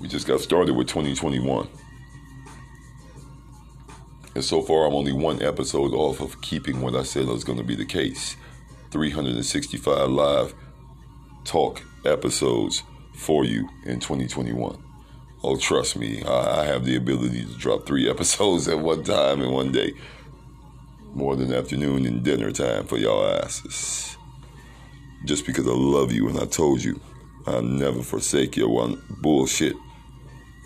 We 0.00 0.08
just 0.08 0.26
got 0.26 0.40
started 0.40 0.74
with 0.74 0.88
2021. 0.88 1.68
And 4.34 4.42
so 4.42 4.62
far, 4.62 4.86
I'm 4.86 4.94
only 4.94 5.12
one 5.12 5.42
episode 5.42 5.92
off 5.92 6.22
of 6.22 6.40
keeping 6.40 6.80
what 6.80 6.96
I 6.96 7.02
said 7.02 7.26
was 7.26 7.44
going 7.44 7.58
to 7.58 7.64
be 7.64 7.74
the 7.74 7.84
case 7.84 8.36
365 8.90 10.08
live 10.08 10.54
talk 11.44 11.82
episodes 12.06 12.84
for 13.12 13.44
you 13.44 13.68
in 13.84 14.00
2021. 14.00 14.82
Oh, 15.44 15.58
trust 15.58 15.98
me, 15.98 16.22
I, 16.24 16.64
have 16.64 16.86
the 16.86 16.96
ability 16.96 17.44
to 17.44 17.58
drop 17.58 17.84
three 17.84 18.08
episodes 18.10 18.66
at 18.66 18.78
one 18.78 19.04
time 19.04 19.42
in 19.42 19.52
one 19.52 19.72
day. 19.72 19.92
More 21.16 21.34
than 21.34 21.50
afternoon 21.50 22.04
and 22.04 22.22
dinner 22.22 22.52
time 22.52 22.84
for 22.84 22.98
y'all 22.98 23.26
asses. 23.26 24.18
Just 25.24 25.46
because 25.46 25.66
I 25.66 25.70
love 25.70 26.12
you 26.12 26.28
and 26.28 26.38
I 26.38 26.44
told 26.44 26.84
you 26.84 27.00
I'll 27.46 27.62
never 27.62 28.02
forsake 28.02 28.54
your 28.54 28.68
one 28.68 29.02
bullshit. 29.22 29.74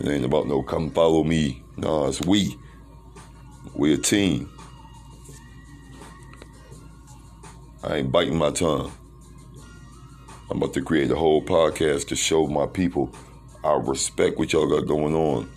It 0.01 0.09
ain't 0.09 0.25
about 0.25 0.49
no 0.49 0.61
come 0.61 0.91
follow 0.91 1.23
me. 1.23 1.63
No, 1.77 2.05
it's 2.05 2.19
we. 2.19 2.57
We 3.75 3.93
a 3.93 3.97
team. 3.97 4.51
I 7.81 7.99
ain't 7.99 8.11
biting 8.11 8.37
my 8.37 8.51
tongue. 8.51 8.91
I'm 10.49 10.57
about 10.57 10.73
to 10.73 10.81
create 10.81 11.11
a 11.11 11.15
whole 11.15 11.41
podcast 11.41 12.09
to 12.09 12.17
show 12.17 12.45
my 12.47 12.65
people 12.65 13.15
I 13.63 13.71
respect 13.75 14.37
what 14.37 14.51
y'all 14.51 14.67
got 14.67 14.85
going 14.85 15.15
on. 15.15 15.49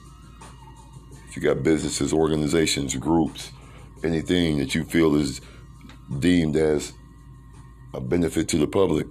If 1.29 1.35
you 1.35 1.43
got 1.43 1.65
businesses, 1.65 2.13
organizations, 2.13 2.95
groups, 2.95 3.51
anything 4.05 4.59
that 4.59 4.75
you 4.75 4.85
feel 4.85 5.17
is 5.17 5.41
deemed 6.19 6.57
as 6.57 6.93
a 7.95 8.01
benefit 8.01 8.49
to 8.49 8.59
the 8.59 8.67
public, 8.67 9.07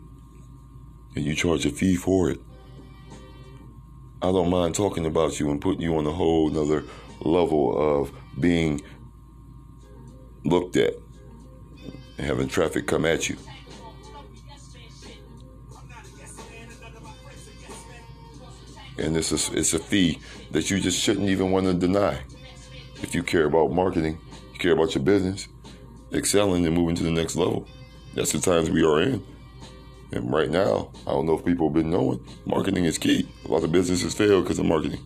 and 1.16 1.26
you 1.26 1.36
charge 1.36 1.66
a 1.66 1.70
fee 1.70 1.96
for 1.96 2.30
it, 2.30 2.40
I 4.22 4.32
don't 4.32 4.50
mind 4.50 4.76
talking 4.76 5.06
about 5.06 5.40
you 5.40 5.52
and 5.52 5.60
putting 5.60 5.82
you 5.82 5.98
on 5.98 6.06
a 6.06 6.12
whole 6.12 6.50
nother 6.50 6.84
level 7.22 7.78
of 7.78 8.12
being 8.40 8.82
looked 10.46 10.78
at 10.78 10.94
and 12.18 12.28
having 12.28 12.48
traffic 12.48 12.88
come 12.88 13.06
at 13.06 13.30
you. 13.30 13.38
And 18.98 19.18
it's 19.18 19.32
a, 19.32 19.58
it's 19.58 19.74
a 19.74 19.80
fee 19.80 20.20
that 20.52 20.70
you 20.70 20.80
just 20.80 21.00
shouldn't 21.00 21.28
even 21.28 21.52
want 21.52 21.66
to 21.66 21.74
deny. 21.74 22.22
If 23.02 23.16
you 23.16 23.24
care 23.24 23.46
about 23.46 23.72
marketing, 23.72 24.20
care 24.64 24.72
about 24.72 24.96
your 24.96 25.04
business, 25.04 25.50
excelling 26.14 26.66
and 26.66 26.74
moving 26.74 26.96
to 26.96 27.04
the 27.04 27.12
next 27.12 27.36
level. 27.36 27.68
That's 28.16 28.32
the 28.32 28.40
times 28.40 28.70
we 28.70 28.86
are 28.86 29.02
in. 29.02 29.22
And 30.14 30.32
right 30.32 30.50
now, 30.50 30.90
I 31.06 31.12
don't 31.12 31.26
know 31.26 31.38
if 31.38 31.44
people 31.44 31.68
have 31.68 31.74
been 31.74 31.90
knowing, 31.90 32.26
marketing 32.46 32.86
is 32.86 32.98
key. 32.98 33.28
A 33.44 33.50
lot 33.50 33.66
of 33.66 33.74
businesses 33.74 34.14
fail 34.14 34.42
because 34.42 34.60
of 34.60 34.66
marketing, 34.66 35.06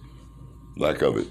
lack 0.76 1.02
of 1.02 1.18
it. 1.18 1.28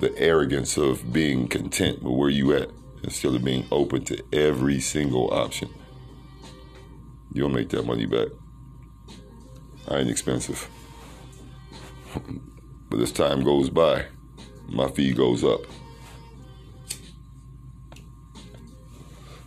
The 0.00 0.16
arrogance 0.18 0.78
of 0.78 1.12
being 1.12 1.48
content 1.48 2.02
with 2.02 2.14
where 2.14 2.30
you 2.30 2.54
at 2.54 2.70
instead 3.02 3.34
of 3.34 3.44
being 3.44 3.66
open 3.70 4.04
to 4.06 4.24
every 4.32 4.80
single 4.80 5.34
option. 5.34 5.68
You'll 7.34 7.50
make 7.50 7.68
that 7.70 7.84
money 7.84 8.06
back. 8.06 8.28
I 9.88 9.98
ain't 9.98 10.10
expensive. 10.10 10.66
but 12.88 13.00
as 13.00 13.12
time 13.12 13.42
goes 13.42 13.68
by, 13.68 14.06
my 14.72 14.88
fee 14.88 15.12
goes 15.12 15.44
up. 15.44 15.60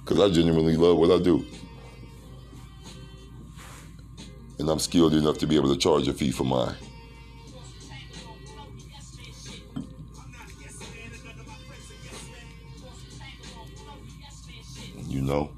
Because 0.03 0.19
I 0.19 0.33
genuinely 0.33 0.77
love 0.77 0.97
what 0.97 1.11
I 1.11 1.21
do. 1.21 1.43
And 4.59 4.69
I'm 4.69 4.79
skilled 4.79 5.15
enough 5.15 5.39
to 5.39 5.47
be 5.47 5.55
able 5.55 5.73
to 5.73 5.79
charge 5.79 6.07
a 6.07 6.13
fee 6.13 6.31
for 6.31 6.43
mine. 6.43 6.75
You 15.07 15.21
know, 15.21 15.49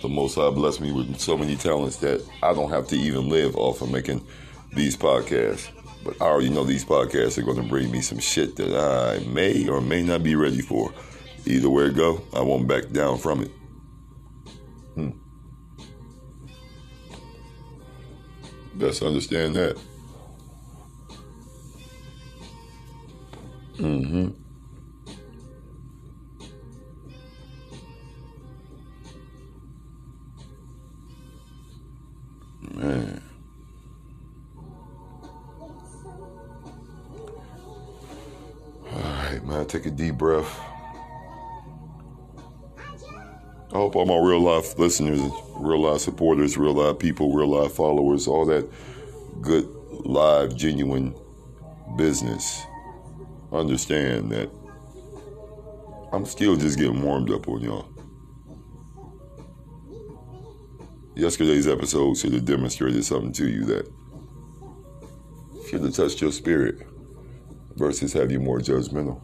the 0.00 0.08
Most 0.08 0.36
High 0.36 0.50
blessed 0.50 0.80
me 0.80 0.92
with 0.92 1.18
so 1.20 1.36
many 1.36 1.56
talents 1.56 1.96
that 1.98 2.26
I 2.42 2.54
don't 2.54 2.70
have 2.70 2.86
to 2.88 2.96
even 2.96 3.28
live 3.28 3.54
off 3.56 3.82
of 3.82 3.90
making 3.90 4.26
these 4.72 4.96
podcasts. 4.96 5.70
But 6.04 6.20
I 6.20 6.26
already 6.26 6.50
know 6.50 6.64
these 6.64 6.84
podcasts 6.84 7.38
are 7.38 7.42
going 7.42 7.56
to 7.56 7.68
bring 7.68 7.90
me 7.90 8.02
some 8.02 8.18
shit 8.18 8.56
that 8.56 8.74
I 8.76 9.24
may 9.26 9.66
or 9.68 9.80
may 9.80 10.02
not 10.02 10.22
be 10.22 10.34
ready 10.34 10.60
for. 10.60 10.92
Either 11.46 11.70
way 11.70 11.84
it 11.84 11.96
go, 11.96 12.22
I 12.34 12.42
won't 12.42 12.68
back 12.68 12.90
down 12.90 13.18
from 13.18 13.42
it. 13.42 13.50
Hmm. 14.94 15.10
Best 18.74 19.02
understand 19.02 19.56
that. 19.56 19.78
Mm-hmm. 23.76 24.43
Take 39.74 39.86
a 39.86 39.90
deep 39.90 40.14
breath. 40.14 40.60
I 43.72 43.76
hope 43.76 43.96
all 43.96 44.06
my 44.06 44.16
real 44.16 44.40
life 44.40 44.78
listeners, 44.78 45.20
real 45.56 45.80
life 45.80 46.00
supporters, 46.00 46.56
real 46.56 46.74
life 46.74 47.00
people, 47.00 47.34
real 47.34 47.48
life 47.48 47.72
followers, 47.72 48.28
all 48.28 48.46
that 48.46 48.70
good, 49.40 49.66
live, 49.90 50.54
genuine 50.54 51.12
business 51.96 52.64
understand 53.52 54.30
that 54.30 54.48
I'm 56.12 56.24
still 56.24 56.54
just 56.54 56.78
getting 56.78 57.02
warmed 57.02 57.32
up 57.32 57.48
on 57.48 57.60
y'all. 57.60 57.88
Yesterday's 61.16 61.66
episode 61.66 62.16
should 62.16 62.32
have 62.32 62.44
demonstrated 62.44 63.04
something 63.04 63.32
to 63.32 63.48
you 63.48 63.64
that 63.64 63.92
should 65.68 65.82
have 65.82 65.94
touched 65.94 66.20
your 66.20 66.30
spirit 66.30 66.86
versus 67.76 68.12
have 68.12 68.30
you 68.30 68.38
more 68.38 68.60
judgmental. 68.60 69.20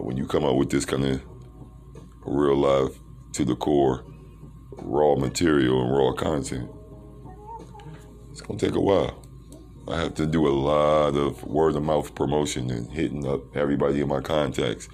But 0.00 0.06
when 0.06 0.16
you 0.16 0.26
come 0.26 0.46
out 0.46 0.56
with 0.56 0.70
this 0.70 0.86
kind 0.86 1.04
of 1.04 1.20
real 2.24 2.56
life 2.56 2.98
to 3.34 3.44
the 3.44 3.54
core, 3.54 4.06
raw 4.78 5.14
material 5.14 5.82
and 5.82 5.92
raw 5.92 6.12
content. 6.14 6.70
It's 8.30 8.40
gonna 8.40 8.58
take 8.58 8.76
a 8.76 8.80
while. 8.80 9.22
I 9.86 10.00
have 10.00 10.14
to 10.14 10.24
do 10.24 10.48
a 10.48 10.56
lot 10.56 11.16
of 11.16 11.44
word 11.44 11.76
of 11.76 11.82
mouth 11.82 12.14
promotion 12.14 12.70
and 12.70 12.90
hitting 12.90 13.26
up 13.26 13.54
everybody 13.54 14.00
in 14.00 14.08
my 14.08 14.22
contacts 14.22 14.88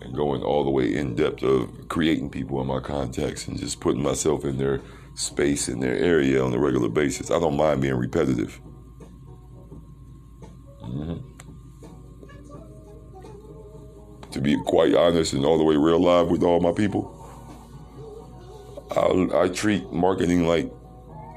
and 0.00 0.14
going 0.14 0.44
all 0.44 0.62
the 0.62 0.70
way 0.70 0.94
in 0.94 1.16
depth 1.16 1.42
of 1.42 1.88
creating 1.88 2.30
people 2.30 2.60
in 2.60 2.68
my 2.68 2.78
contacts 2.78 3.48
and 3.48 3.58
just 3.58 3.80
putting 3.80 4.04
myself 4.04 4.44
in 4.44 4.58
their 4.58 4.80
space 5.14 5.68
in 5.68 5.80
their 5.80 5.96
area 5.96 6.40
on 6.40 6.54
a 6.54 6.58
regular 6.60 6.88
basis. 6.88 7.32
I 7.32 7.40
don't 7.40 7.56
mind 7.56 7.80
being 7.80 7.96
repetitive. 7.96 8.60
Mm-hmm. 10.84 11.35
To 14.36 14.42
be 14.42 14.56
quite 14.64 14.94
honest 14.94 15.32
and 15.32 15.44
all 15.44 15.56
the 15.56 15.64
way 15.64 15.76
real 15.76 15.98
live 15.98 16.28
with 16.28 16.42
all 16.42 16.60
my 16.60 16.72
people, 16.72 17.12
I, 18.94 19.44
I 19.44 19.48
treat 19.48 19.90
marketing 19.90 20.46
like 20.46 20.70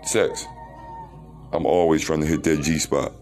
sex. 0.04 0.46
I'm 1.54 1.66
always 1.66 2.04
trying 2.04 2.20
to 2.22 2.28
hit 2.28 2.44
that 2.44 2.62
G 2.62 2.78
spot. 2.78 3.14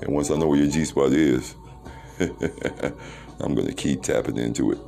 And 0.00 0.14
once 0.14 0.30
I 0.30 0.36
know 0.36 0.46
where 0.46 0.58
your 0.58 0.70
G 0.70 0.84
spot 0.84 1.12
is, 1.12 1.56
I'm 2.20 3.54
going 3.54 3.66
to 3.66 3.74
keep 3.74 4.02
tapping 4.02 4.36
into 4.36 4.72
it. 4.72 4.78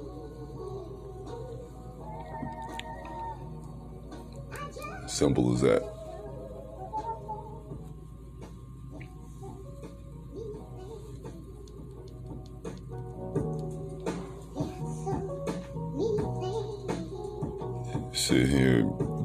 Simple 5.09 5.55
as 5.55 5.61
that. 5.62 5.92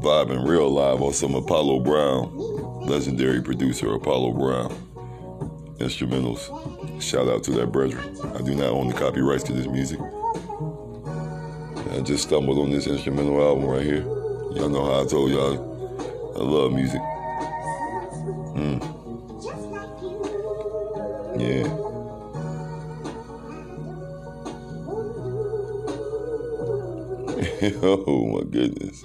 Vibing 0.02 0.48
real 0.48 0.70
live 0.70 1.02
on 1.02 1.14
some 1.14 1.36
Apollo 1.36 1.80
Brown, 1.80 2.36
legendary 2.88 3.42
producer 3.42 3.94
Apollo 3.94 4.34
Brown. 4.34 4.70
Instrumentals. 5.80 7.02
Shout 7.02 7.28
out 7.28 7.44
to 7.44 7.52
that 7.52 7.72
brethren. 7.72 8.04
I 8.36 8.42
do 8.42 8.56
not 8.56 8.70
own 8.70 8.88
the 8.88 8.94
copyrights 8.94 9.44
to 9.44 9.54
this 9.54 9.68
music. 9.68 10.00
I 11.92 12.02
just 12.02 12.24
stumbled 12.24 12.58
on 12.60 12.72
this 12.72 12.88
instrumental 12.88 13.42
album 13.42 13.66
right 13.66 13.84
here. 13.84 14.02
Y'all 14.02 14.70
know 14.70 14.86
how 14.86 15.04
I 15.04 15.06
told 15.06 15.32
y'all 15.32 15.78
I 16.36 16.44
love 16.44 16.74
music. 16.74 17.02
Mm. 18.56 18.82
Yeah. 21.40 21.68
oh 27.84 28.28
my 28.28 28.44
goodness. 28.50 29.04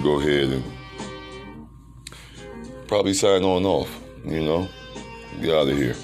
To 0.00 0.04
go 0.04 0.20
ahead 0.20 0.48
and 0.48 0.64
probably 2.86 3.14
sign 3.14 3.44
on 3.44 3.64
off. 3.64 4.00
You 4.24 4.42
know, 4.42 4.68
get 5.40 5.54
out 5.54 5.68
of 5.68 5.76
here. 5.76 5.96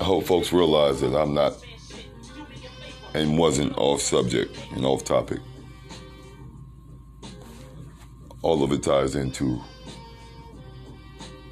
I 0.00 0.04
hope 0.04 0.24
folks 0.24 0.52
realize 0.52 1.00
that 1.00 1.14
I'm 1.14 1.34
not 1.34 1.54
and 3.14 3.38
wasn't 3.38 3.76
off 3.76 4.00
subject 4.00 4.56
and 4.74 4.84
off 4.84 5.04
topic. 5.04 5.40
All 8.42 8.64
of 8.64 8.72
it 8.72 8.82
ties 8.82 9.14
into 9.14 9.60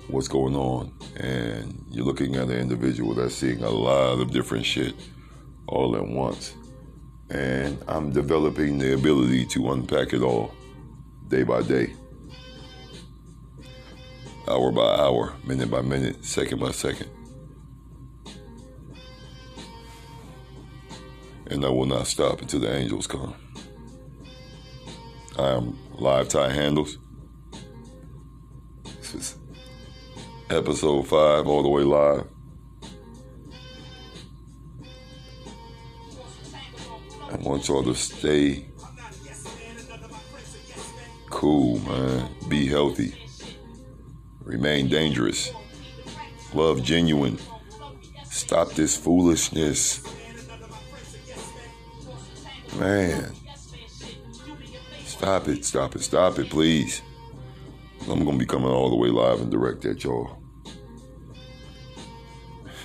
what's 0.08 0.26
going 0.26 0.56
on, 0.56 0.92
and 1.16 1.84
you're 1.90 2.04
looking 2.04 2.34
at 2.34 2.48
an 2.48 2.58
individual 2.58 3.14
that's 3.14 3.34
seeing 3.34 3.62
a 3.62 3.70
lot 3.70 4.18
of 4.20 4.32
different 4.32 4.66
shit 4.66 4.94
all 5.68 5.94
at 5.94 6.06
once. 6.06 6.54
And 7.30 7.78
I'm 7.86 8.10
developing 8.10 8.78
the 8.78 8.94
ability 8.94 9.46
to 9.46 9.70
unpack 9.70 10.12
it 10.12 10.20
all 10.20 10.52
day 11.28 11.44
by 11.44 11.62
day, 11.62 11.94
hour 14.48 14.72
by 14.72 14.96
hour, 14.96 15.36
minute 15.44 15.70
by 15.70 15.80
minute, 15.80 16.24
second 16.24 16.58
by 16.58 16.72
second. 16.72 17.08
And 21.46 21.64
I 21.64 21.68
will 21.68 21.86
not 21.86 22.08
stop 22.08 22.42
until 22.42 22.60
the 22.60 22.74
angels 22.74 23.06
come. 23.06 23.34
I 25.38 25.50
am 25.50 25.78
live 25.94 26.28
tie 26.28 26.52
handles. 26.52 26.98
This 28.82 29.14
is 29.14 29.38
episode 30.48 31.06
five, 31.06 31.46
all 31.46 31.62
the 31.62 31.68
way 31.68 31.82
live. 31.82 32.26
I 37.40 37.42
want 37.42 37.66
y'all 37.68 37.82
to 37.84 37.94
stay 37.94 38.66
cool, 41.30 41.78
man. 41.78 42.28
Be 42.48 42.66
healthy. 42.66 43.14
Remain 44.42 44.88
dangerous. 44.88 45.50
Love 46.52 46.82
genuine. 46.82 47.38
Stop 48.24 48.72
this 48.72 48.94
foolishness. 48.94 50.02
Man. 52.78 53.32
Stop 55.06 55.48
it, 55.48 55.64
stop 55.64 55.96
it, 55.96 56.02
stop 56.02 56.38
it, 56.38 56.50
please. 56.50 57.00
I'm 58.02 58.24
going 58.24 58.38
to 58.38 58.38
be 58.38 58.46
coming 58.46 58.68
all 58.68 58.90
the 58.90 58.96
way 58.96 59.08
live 59.08 59.40
and 59.40 59.50
direct 59.50 59.86
at 59.86 60.04
y'all. 60.04 60.42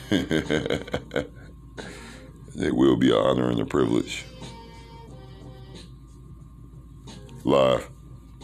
it 0.12 1.34
will 2.56 2.96
be 2.96 3.10
an 3.10 3.18
honor 3.18 3.50
and 3.50 3.60
a 3.60 3.66
privilege. 3.66 4.24
Live. 7.46 7.95